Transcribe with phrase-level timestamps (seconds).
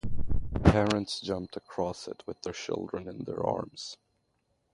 [0.63, 3.97] Parents jumped across it with their children in their arms.